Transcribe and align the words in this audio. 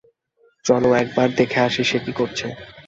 চলো, 0.65 0.89
একবার 0.95 1.27
দেখে 1.39 1.59
আসি 1.67 1.83
সে 1.83 1.97
কী 2.05 2.11
করছে। 2.19 2.47